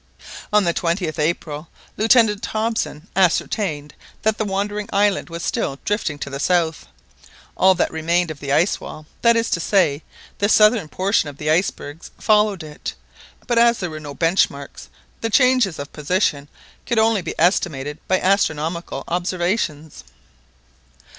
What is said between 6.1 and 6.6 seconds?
to the